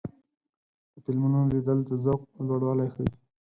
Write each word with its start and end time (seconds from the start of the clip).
د 0.93 0.95
فلمونو 1.03 1.39
لیدل 1.51 1.79
د 1.89 1.91
ذوق 2.03 2.21
لوړوالی 2.47 2.87
ښيي. 2.93 3.09